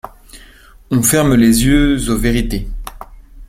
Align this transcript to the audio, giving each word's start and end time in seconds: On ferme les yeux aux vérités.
On 0.89 1.03
ferme 1.03 1.35
les 1.35 1.63
yeux 1.67 2.09
aux 2.09 2.17
vérités. 2.17 2.67